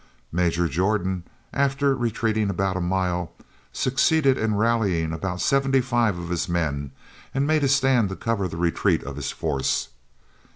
Major 0.31 0.67
Jordan, 0.67 1.25
after 1.53 1.95
retreating 1.95 2.49
about 2.49 2.75
a 2.75 2.81
mile, 2.81 3.33
succeeded 3.71 4.35
in 4.35 4.55
rallying 4.55 5.13
about 5.13 5.41
seventy 5.41 5.79
five 5.79 6.17
of 6.17 6.29
his 6.29 6.49
men, 6.49 6.91
and 7.35 7.45
made 7.45 7.63
a 7.63 7.67
stand 7.67 8.09
to 8.09 8.15
cover 8.15 8.47
the 8.47 8.57
retreat 8.57 9.03
of 9.03 9.15
his 9.15 9.29
force. 9.29 9.89